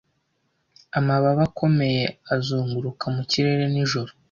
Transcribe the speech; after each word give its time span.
Amababa 0.97 1.41
akomeye 1.49 2.03
azunguruka 2.33 3.05
mu 3.15 3.21
kirere 3.29 3.65
nijoro; 3.73 4.11